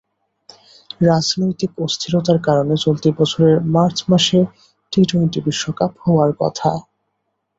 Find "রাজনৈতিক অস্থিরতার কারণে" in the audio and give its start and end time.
1.03-2.75